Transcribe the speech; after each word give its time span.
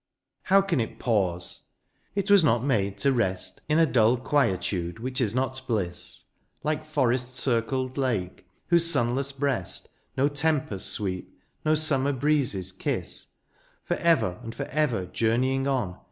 How 0.41 0.61
can 0.61 0.79
it 0.79 0.97
pause? 0.97 1.67
It 2.15 2.31
was 2.31 2.43
not 2.43 2.63
made 2.63 2.97
to 2.97 3.11
rest 3.11 3.61
In 3.69 3.77
a 3.77 3.85
dull 3.85 4.17
quietude 4.17 4.97
which 4.97 5.21
is 5.21 5.35
not 5.35 5.61
bliss— 5.67 6.25
Like 6.63 6.87
forest 6.87 7.35
circled 7.35 7.99
lake, 7.99 8.47
whose 8.69 8.89
sunless 8.89 9.31
breast 9.31 9.89
No 10.17 10.27
tempests 10.27 10.89
sweep, 10.91 11.39
no 11.63 11.75
summer 11.75 12.13
breezes 12.13 12.71
kiss— 12.71 13.27
For 13.85 13.97
ever, 13.97 14.39
and 14.41 14.55
for 14.55 14.65
ever 14.69 15.05
journeying 15.05 15.67
on. 15.67 15.99